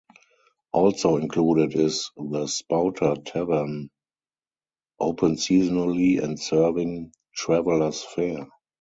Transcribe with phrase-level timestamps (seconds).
[0.71, 3.91] Also included is The Spouter Tavern,
[4.99, 8.47] open seasonally and serving "travelers' fare".